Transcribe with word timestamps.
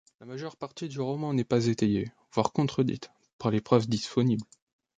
La 0.19 0.25
majeure 0.25 0.55
partie 0.57 0.87
du 0.89 0.99
roman 0.99 1.31
n'est 1.31 1.43
pas 1.43 1.67
étayée, 1.67 2.11
voire 2.33 2.53
contredite, 2.53 3.11
par 3.37 3.51
les 3.51 3.61
preuves 3.61 3.87
disponibles. 3.87 4.41